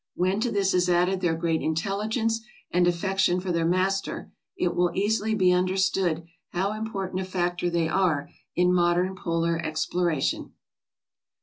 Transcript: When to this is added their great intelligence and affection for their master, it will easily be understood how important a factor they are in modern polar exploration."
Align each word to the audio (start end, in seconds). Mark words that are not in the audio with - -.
When 0.15 0.39
to 0.39 0.51
this 0.51 0.73
is 0.73 0.89
added 0.89 1.21
their 1.21 1.35
great 1.35 1.61
intelligence 1.61 2.41
and 2.71 2.87
affection 2.87 3.39
for 3.39 3.51
their 3.51 3.67
master, 3.67 4.31
it 4.57 4.73
will 4.73 4.89
easily 4.95 5.35
be 5.35 5.51
understood 5.51 6.25
how 6.53 6.71
important 6.73 7.21
a 7.21 7.23
factor 7.25 7.69
they 7.69 7.87
are 7.87 8.27
in 8.55 8.73
modern 8.73 9.15
polar 9.15 9.59
exploration." 9.63 10.53